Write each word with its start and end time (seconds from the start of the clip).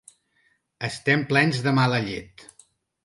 Estem 0.87 1.25
plens 1.33 1.61
de 1.67 1.75
mala 1.81 2.03
llet. 2.09 2.47